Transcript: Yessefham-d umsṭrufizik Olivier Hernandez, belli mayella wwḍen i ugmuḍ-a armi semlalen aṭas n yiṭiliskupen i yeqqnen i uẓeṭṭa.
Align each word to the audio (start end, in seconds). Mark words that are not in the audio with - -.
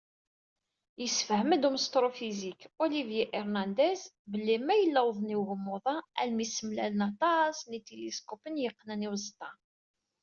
Yessefham-d 1.01 1.63
umsṭrufizik 1.69 2.59
Olivier 2.83 3.29
Hernandez, 3.35 4.01
belli 4.31 4.57
mayella 4.67 5.01
wwḍen 5.05 5.33
i 5.35 5.37
ugmuḍ-a 5.41 5.95
armi 6.19 6.45
semlalen 6.47 7.07
aṭas 7.09 7.57
n 7.63 7.71
yiṭiliskupen 7.75 8.55
i 8.59 8.63
yeqqnen 8.63 9.05
i 9.05 9.09
uẓeṭṭa. 9.11 9.49